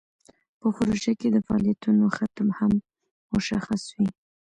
په 0.59 0.67
پروژه 0.75 1.13
کې 1.19 1.27
د 1.31 1.37
فعالیتونو 1.45 2.05
ختم 2.17 2.47
هم 2.57 2.73
مشخص 3.33 3.83
وي. 3.95 4.07